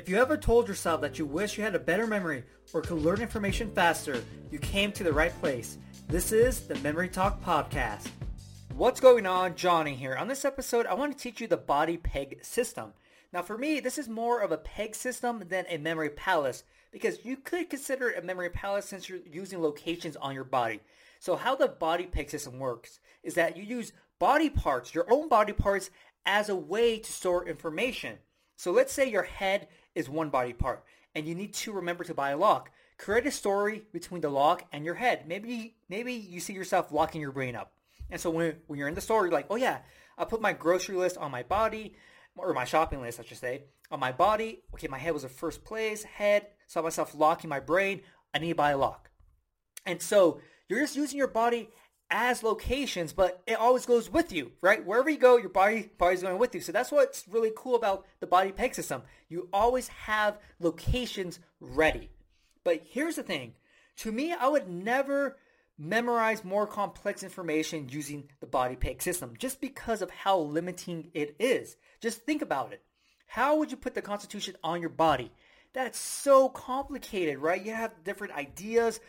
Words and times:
If 0.00 0.08
you 0.08 0.16
ever 0.16 0.38
told 0.38 0.66
yourself 0.66 1.02
that 1.02 1.18
you 1.18 1.26
wish 1.26 1.58
you 1.58 1.62
had 1.62 1.74
a 1.74 1.78
better 1.78 2.06
memory 2.06 2.42
or 2.72 2.80
could 2.80 3.02
learn 3.02 3.20
information 3.20 3.70
faster, 3.70 4.24
you 4.50 4.58
came 4.58 4.92
to 4.92 5.04
the 5.04 5.12
right 5.12 5.38
place. 5.40 5.76
This 6.08 6.32
is 6.32 6.60
the 6.60 6.76
Memory 6.76 7.10
Talk 7.10 7.44
Podcast. 7.44 8.08
What's 8.72 8.98
going 8.98 9.26
on? 9.26 9.56
Johnny 9.56 9.94
here. 9.94 10.16
On 10.16 10.26
this 10.26 10.46
episode, 10.46 10.86
I 10.86 10.94
want 10.94 11.12
to 11.12 11.22
teach 11.22 11.42
you 11.42 11.46
the 11.46 11.58
body 11.58 11.98
peg 11.98 12.42
system. 12.42 12.94
Now 13.30 13.42
for 13.42 13.58
me, 13.58 13.78
this 13.78 13.98
is 13.98 14.08
more 14.08 14.40
of 14.40 14.52
a 14.52 14.56
peg 14.56 14.94
system 14.94 15.44
than 15.50 15.66
a 15.68 15.76
memory 15.76 16.08
palace 16.08 16.64
because 16.92 17.22
you 17.22 17.36
could 17.36 17.68
consider 17.68 18.08
it 18.08 18.24
a 18.24 18.26
memory 18.26 18.48
palace 18.48 18.86
since 18.86 19.06
you're 19.06 19.18
using 19.30 19.60
locations 19.60 20.16
on 20.16 20.34
your 20.34 20.44
body. 20.44 20.80
So 21.18 21.36
how 21.36 21.56
the 21.56 21.68
body 21.68 22.06
peg 22.06 22.30
system 22.30 22.58
works 22.58 23.00
is 23.22 23.34
that 23.34 23.54
you 23.54 23.64
use 23.64 23.92
body 24.18 24.48
parts, 24.48 24.94
your 24.94 25.12
own 25.12 25.28
body 25.28 25.52
parts, 25.52 25.90
as 26.24 26.48
a 26.48 26.56
way 26.56 27.00
to 27.00 27.12
store 27.12 27.46
information. 27.46 28.16
So 28.60 28.72
let's 28.72 28.92
say 28.92 29.10
your 29.10 29.22
head 29.22 29.68
is 29.94 30.08
one 30.08 30.30
body 30.30 30.52
part 30.52 30.84
and 31.14 31.26
you 31.26 31.34
need 31.34 31.54
to 31.54 31.72
remember 31.72 32.04
to 32.04 32.14
buy 32.14 32.30
a 32.30 32.36
lock. 32.36 32.70
Create 32.98 33.26
a 33.26 33.30
story 33.30 33.82
between 33.92 34.20
the 34.20 34.28
lock 34.28 34.64
and 34.72 34.84
your 34.84 34.94
head. 34.94 35.26
Maybe 35.26 35.74
maybe 35.88 36.12
you 36.12 36.40
see 36.40 36.52
yourself 36.52 36.92
locking 36.92 37.20
your 37.20 37.32
brain 37.32 37.56
up. 37.56 37.72
And 38.10 38.20
so 38.20 38.30
when, 38.30 38.56
when 38.66 38.78
you're 38.78 38.88
in 38.88 38.94
the 38.94 39.00
store, 39.00 39.24
you're 39.24 39.32
like, 39.32 39.46
oh 39.50 39.56
yeah, 39.56 39.78
I 40.18 40.24
put 40.24 40.40
my 40.40 40.52
grocery 40.52 40.96
list 40.96 41.16
on 41.16 41.30
my 41.30 41.42
body, 41.42 41.94
or 42.36 42.52
my 42.52 42.64
shopping 42.64 43.00
list, 43.00 43.20
I 43.20 43.24
should 43.24 43.38
say, 43.38 43.64
on 43.90 44.00
my 44.00 44.12
body. 44.12 44.62
Okay, 44.74 44.88
my 44.88 44.98
head 44.98 45.12
was 45.12 45.22
the 45.22 45.28
first 45.28 45.64
place, 45.64 46.02
head, 46.02 46.46
saw 46.66 46.82
myself 46.82 47.14
locking 47.14 47.50
my 47.50 47.60
brain. 47.60 48.02
I 48.34 48.38
need 48.38 48.50
to 48.50 48.54
buy 48.54 48.72
a 48.72 48.78
lock. 48.78 49.10
And 49.86 50.00
so 50.02 50.40
you're 50.68 50.80
just 50.80 50.96
using 50.96 51.18
your 51.18 51.28
body 51.28 51.68
as 52.10 52.42
locations, 52.42 53.12
but 53.12 53.42
it 53.46 53.54
always 53.54 53.86
goes 53.86 54.10
with 54.10 54.32
you, 54.32 54.52
right? 54.60 54.84
Wherever 54.84 55.08
you 55.08 55.18
go, 55.18 55.36
your 55.36 55.48
body 55.48 55.90
body's 55.96 56.22
going 56.22 56.38
with 56.38 56.54
you. 56.54 56.60
So 56.60 56.72
that's 56.72 56.90
what's 56.90 57.26
really 57.28 57.52
cool 57.56 57.76
about 57.76 58.06
the 58.20 58.26
body 58.26 58.52
peg 58.52 58.74
system. 58.74 59.02
You 59.28 59.48
always 59.52 59.88
have 59.88 60.38
locations 60.58 61.38
ready. 61.60 62.10
But 62.64 62.82
here's 62.90 63.16
the 63.16 63.22
thing. 63.22 63.54
To 63.98 64.12
me, 64.12 64.32
I 64.32 64.48
would 64.48 64.68
never 64.68 65.36
memorize 65.78 66.44
more 66.44 66.66
complex 66.66 67.22
information 67.22 67.88
using 67.88 68.28
the 68.40 68.46
body 68.46 68.76
peg 68.76 69.00
system 69.00 69.34
just 69.38 69.60
because 69.60 70.02
of 70.02 70.10
how 70.10 70.38
limiting 70.38 71.10
it 71.14 71.34
is. 71.38 71.76
Just 72.00 72.22
think 72.22 72.42
about 72.42 72.72
it. 72.72 72.82
How 73.26 73.56
would 73.56 73.70
you 73.70 73.76
put 73.76 73.94
the 73.94 74.02
constitution 74.02 74.56
on 74.62 74.80
your 74.80 74.90
body? 74.90 75.32
That's 75.72 75.98
so 75.98 76.48
complicated, 76.48 77.38
right? 77.38 77.64
You 77.64 77.72
have 77.72 78.04
different 78.04 78.34
ideas, 78.34 79.00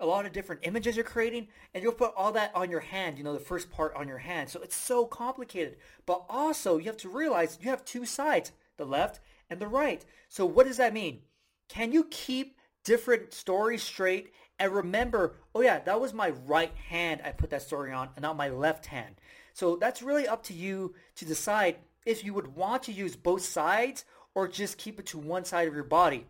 a 0.00 0.06
lot 0.06 0.26
of 0.26 0.32
different 0.32 0.62
images 0.64 0.96
you're 0.96 1.04
creating, 1.04 1.48
and 1.74 1.82
you'll 1.82 1.92
put 1.92 2.14
all 2.16 2.32
that 2.32 2.54
on 2.54 2.70
your 2.70 2.80
hand, 2.80 3.18
you 3.18 3.24
know, 3.24 3.32
the 3.32 3.38
first 3.38 3.70
part 3.70 3.94
on 3.94 4.08
your 4.08 4.18
hand. 4.18 4.48
So 4.48 4.60
it's 4.60 4.76
so 4.76 5.04
complicated. 5.06 5.76
But 6.06 6.24
also, 6.28 6.78
you 6.78 6.86
have 6.86 6.96
to 6.98 7.08
realize 7.08 7.58
you 7.60 7.70
have 7.70 7.84
two 7.84 8.04
sides, 8.04 8.52
the 8.76 8.84
left 8.84 9.20
and 9.48 9.60
the 9.60 9.68
right. 9.68 10.04
So 10.28 10.46
what 10.46 10.66
does 10.66 10.78
that 10.78 10.94
mean? 10.94 11.20
Can 11.68 11.92
you 11.92 12.04
keep 12.10 12.56
different 12.84 13.32
stories 13.32 13.82
straight 13.82 14.32
and 14.58 14.72
remember, 14.72 15.36
oh 15.54 15.62
yeah, 15.62 15.80
that 15.80 16.00
was 16.00 16.12
my 16.12 16.30
right 16.46 16.72
hand 16.88 17.22
I 17.24 17.32
put 17.32 17.50
that 17.50 17.62
story 17.62 17.92
on 17.92 18.10
and 18.16 18.22
not 18.22 18.36
my 18.36 18.48
left 18.48 18.86
hand. 18.86 19.16
So 19.54 19.76
that's 19.76 20.02
really 20.02 20.28
up 20.28 20.42
to 20.44 20.54
you 20.54 20.94
to 21.16 21.24
decide 21.24 21.76
if 22.06 22.24
you 22.24 22.34
would 22.34 22.54
want 22.54 22.82
to 22.84 22.92
use 22.92 23.16
both 23.16 23.42
sides 23.42 24.04
or 24.34 24.48
just 24.48 24.78
keep 24.78 24.98
it 24.98 25.06
to 25.06 25.18
one 25.18 25.44
side 25.44 25.68
of 25.68 25.74
your 25.74 25.84
body. 25.84 26.26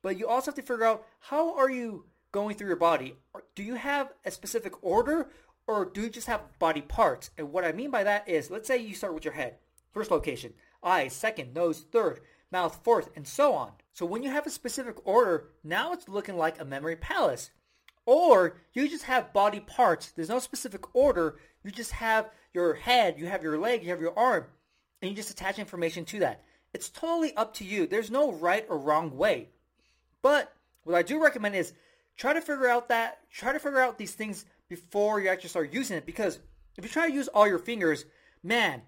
But 0.00 0.18
you 0.18 0.28
also 0.28 0.50
have 0.50 0.56
to 0.56 0.62
figure 0.62 0.84
out 0.84 1.06
how 1.20 1.56
are 1.56 1.70
you 1.70 2.06
going 2.32 2.56
through 2.56 2.68
your 2.68 2.76
body. 2.76 3.14
Do 3.54 3.62
you 3.62 3.74
have 3.74 4.12
a 4.24 4.30
specific 4.30 4.82
order 4.82 5.28
or 5.66 5.84
do 5.84 6.00
you 6.02 6.10
just 6.10 6.26
have 6.26 6.58
body 6.58 6.80
parts? 6.80 7.30
And 7.38 7.52
what 7.52 7.64
I 7.64 7.72
mean 7.72 7.90
by 7.90 8.02
that 8.04 8.28
is, 8.28 8.50
let's 8.50 8.66
say 8.66 8.78
you 8.78 8.94
start 8.94 9.14
with 9.14 9.24
your 9.24 9.34
head. 9.34 9.56
First 9.92 10.10
location, 10.10 10.54
eyes, 10.82 11.12
second, 11.12 11.54
nose, 11.54 11.84
third, 11.92 12.20
mouth, 12.50 12.80
fourth, 12.82 13.10
and 13.14 13.26
so 13.26 13.52
on. 13.52 13.72
So 13.92 14.06
when 14.06 14.22
you 14.22 14.30
have 14.30 14.46
a 14.46 14.50
specific 14.50 15.06
order, 15.06 15.50
now 15.62 15.92
it's 15.92 16.08
looking 16.08 16.36
like 16.36 16.60
a 16.60 16.64
memory 16.64 16.96
palace. 16.96 17.50
Or 18.04 18.56
you 18.72 18.88
just 18.88 19.04
have 19.04 19.32
body 19.32 19.60
parts. 19.60 20.10
There's 20.10 20.28
no 20.28 20.38
specific 20.38 20.94
order. 20.94 21.36
You 21.62 21.70
just 21.70 21.92
have 21.92 22.30
your 22.52 22.74
head, 22.74 23.18
you 23.18 23.26
have 23.26 23.42
your 23.42 23.58
leg, 23.58 23.82
you 23.82 23.90
have 23.90 24.00
your 24.00 24.18
arm, 24.18 24.46
and 25.00 25.10
you 25.10 25.16
just 25.16 25.30
attach 25.30 25.58
information 25.58 26.04
to 26.06 26.18
that. 26.20 26.42
It's 26.74 26.88
totally 26.88 27.34
up 27.36 27.54
to 27.54 27.64
you. 27.64 27.86
There's 27.86 28.10
no 28.10 28.32
right 28.32 28.66
or 28.68 28.78
wrong 28.78 29.16
way. 29.16 29.50
But 30.22 30.52
what 30.84 30.96
I 30.96 31.02
do 31.02 31.22
recommend 31.22 31.54
is 31.54 31.74
try 32.16 32.32
to 32.32 32.40
figure 32.40 32.68
out 32.68 32.88
that 32.88 33.18
try 33.30 33.52
to 33.52 33.58
figure 33.58 33.80
out 33.80 33.98
these 33.98 34.14
things 34.14 34.44
before 34.68 35.20
you 35.20 35.28
actually 35.28 35.48
start 35.50 35.72
using 35.72 35.96
it 35.96 36.06
because 36.06 36.38
if 36.76 36.84
you 36.84 36.90
try 36.90 37.08
to 37.08 37.14
use 37.14 37.28
all 37.28 37.46
your 37.46 37.58
fingers 37.58 38.04
man 38.42 38.82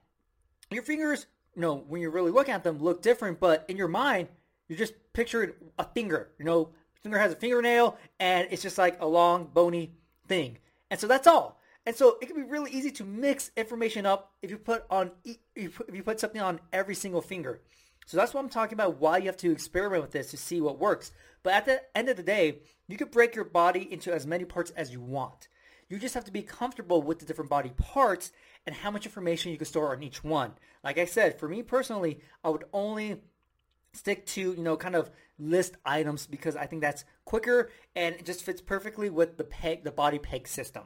your 0.70 0.82
fingers 0.82 1.26
you 1.54 1.62
know 1.62 1.84
when 1.88 2.00
you're 2.00 2.10
really 2.10 2.30
looking 2.30 2.54
at 2.54 2.64
them 2.64 2.78
look 2.78 3.02
different 3.02 3.38
but 3.40 3.64
in 3.68 3.76
your 3.76 3.88
mind 3.88 4.28
you're 4.68 4.78
just 4.78 4.94
picturing 5.12 5.52
a 5.78 5.84
finger 5.84 6.30
you 6.38 6.44
know? 6.44 6.70
Finger 7.04 7.18
has 7.18 7.32
a 7.32 7.36
fingernail 7.36 7.98
and 8.18 8.48
it's 8.50 8.62
just 8.62 8.78
like 8.78 9.00
a 9.02 9.06
long 9.06 9.50
bony 9.52 9.92
thing. 10.26 10.56
And 10.90 10.98
so 10.98 11.06
that's 11.06 11.26
all. 11.26 11.60
And 11.84 11.94
so 11.94 12.16
it 12.22 12.26
can 12.26 12.36
be 12.36 12.42
really 12.42 12.70
easy 12.70 12.90
to 12.92 13.04
mix 13.04 13.50
information 13.58 14.06
up 14.06 14.32
if 14.40 14.50
you 14.50 14.56
put 14.56 14.84
on 14.88 15.10
if 15.54 15.78
you 15.92 16.02
put 16.02 16.18
something 16.18 16.40
on 16.40 16.60
every 16.72 16.94
single 16.94 17.20
finger 17.20 17.60
so 18.06 18.16
that's 18.16 18.34
what 18.34 18.40
I'm 18.40 18.50
talking 18.50 18.74
about 18.74 19.00
why 19.00 19.18
you 19.18 19.26
have 19.26 19.36
to 19.38 19.52
experiment 19.52 20.02
with 20.02 20.12
this 20.12 20.30
to 20.30 20.36
see 20.36 20.60
what 20.60 20.78
works. 20.78 21.12
But 21.42 21.54
at 21.54 21.64
the 21.66 21.82
end 21.96 22.08
of 22.08 22.16
the 22.16 22.22
day, 22.22 22.58
you 22.86 22.96
could 22.96 23.10
break 23.10 23.34
your 23.34 23.44
body 23.44 23.90
into 23.90 24.12
as 24.12 24.26
many 24.26 24.44
parts 24.44 24.70
as 24.72 24.92
you 24.92 25.00
want. 25.00 25.48
You 25.88 25.98
just 25.98 26.14
have 26.14 26.24
to 26.24 26.32
be 26.32 26.42
comfortable 26.42 27.02
with 27.02 27.18
the 27.18 27.26
different 27.26 27.50
body 27.50 27.72
parts 27.76 28.32
and 28.66 28.74
how 28.74 28.90
much 28.90 29.06
information 29.06 29.52
you 29.52 29.58
can 29.58 29.66
store 29.66 29.94
on 29.94 30.02
each 30.02 30.24
one. 30.24 30.52
Like 30.82 30.98
I 30.98 31.04
said, 31.04 31.38
for 31.38 31.48
me 31.48 31.62
personally, 31.62 32.20
I 32.42 32.50
would 32.50 32.64
only 32.72 33.20
stick 33.92 34.26
to, 34.26 34.40
you 34.40 34.62
know, 34.62 34.76
kind 34.76 34.96
of 34.96 35.10
list 35.38 35.76
items 35.84 36.26
because 36.26 36.56
I 36.56 36.66
think 36.66 36.82
that's 36.82 37.04
quicker 37.24 37.70
and 37.94 38.14
it 38.14 38.24
just 38.24 38.42
fits 38.42 38.60
perfectly 38.60 39.10
with 39.10 39.36
the 39.36 39.44
peg, 39.44 39.84
the 39.84 39.92
body 39.92 40.18
peg 40.18 40.48
system. 40.48 40.84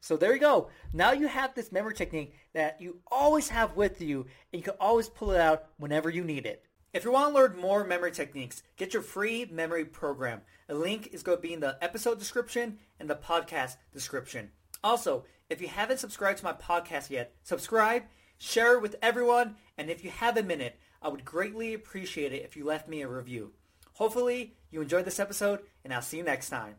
So 0.00 0.16
there 0.16 0.34
you 0.34 0.40
go. 0.40 0.70
Now 0.92 1.12
you 1.12 1.28
have 1.28 1.54
this 1.54 1.72
memory 1.72 1.94
technique 1.94 2.34
that 2.54 2.80
you 2.80 3.00
always 3.10 3.48
have 3.50 3.76
with 3.76 4.00
you 4.00 4.26
and 4.52 4.60
you 4.60 4.62
can 4.62 4.74
always 4.80 5.08
pull 5.08 5.32
it 5.32 5.40
out 5.40 5.66
whenever 5.78 6.08
you 6.08 6.24
need 6.24 6.46
it. 6.46 6.64
If 6.92 7.04
you 7.04 7.12
want 7.12 7.28
to 7.28 7.34
learn 7.34 7.56
more 7.56 7.84
memory 7.84 8.10
techniques, 8.10 8.64
get 8.76 8.92
your 8.92 9.02
free 9.02 9.46
memory 9.50 9.84
program. 9.84 10.40
A 10.68 10.74
link 10.74 11.10
is 11.12 11.22
going 11.22 11.38
to 11.38 11.42
be 11.42 11.52
in 11.52 11.60
the 11.60 11.78
episode 11.80 12.18
description 12.18 12.78
and 12.98 13.08
the 13.08 13.14
podcast 13.14 13.76
description. 13.92 14.50
Also, 14.82 15.24
if 15.48 15.60
you 15.60 15.68
haven't 15.68 15.98
subscribed 15.98 16.38
to 16.38 16.44
my 16.44 16.52
podcast 16.52 17.10
yet, 17.10 17.34
subscribe, 17.42 18.04
share 18.38 18.74
it 18.74 18.82
with 18.82 18.96
everyone, 19.02 19.56
and 19.78 19.90
if 19.90 20.02
you 20.02 20.10
have 20.10 20.36
a 20.36 20.42
minute, 20.42 20.80
I 21.02 21.08
would 21.08 21.24
greatly 21.24 21.74
appreciate 21.74 22.32
it 22.32 22.44
if 22.44 22.56
you 22.56 22.64
left 22.64 22.88
me 22.88 23.02
a 23.02 23.08
review. 23.08 23.52
Hopefully, 23.94 24.54
you 24.70 24.80
enjoyed 24.80 25.04
this 25.04 25.20
episode, 25.20 25.60
and 25.84 25.92
I'll 25.92 26.02
see 26.02 26.16
you 26.16 26.22
next 26.22 26.48
time. 26.48 26.76